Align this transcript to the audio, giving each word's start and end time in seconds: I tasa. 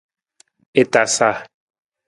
I 0.81 0.83
tasa. 0.91 1.29